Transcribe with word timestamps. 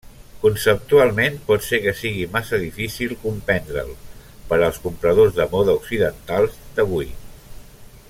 Conceptualment, 0.43 1.35
pot 1.49 1.65
ser 1.65 1.79
que 1.83 1.93
sigui 1.99 2.23
massa 2.37 2.61
difícil 2.63 3.13
comprendre'l 3.27 3.93
per 4.53 4.61
als 4.69 4.83
compradors 4.87 5.39
de 5.41 5.49
moda 5.57 5.81
occidentals 5.83 6.61
d'avui. 6.79 7.11